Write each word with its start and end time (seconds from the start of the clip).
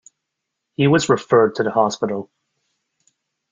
He 0.73 0.87
was 0.87 1.09
referred 1.09 1.53
to 1.53 1.63
the 1.63 1.69
hospital. 1.69 2.31